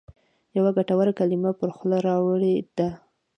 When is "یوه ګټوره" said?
0.57-1.11